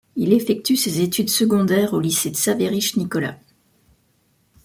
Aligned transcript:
Il 0.15 0.33
effectue 0.33 0.75
ses 0.77 1.01
études 1.01 1.29
secondaires 1.29 1.93
au 1.93 1.99
lycée 1.99 2.31
Tsarévitch-Nicolas. 2.31 3.37